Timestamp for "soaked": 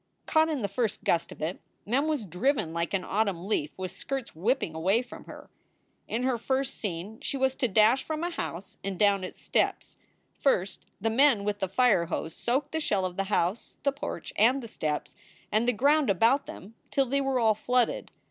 12.35-12.71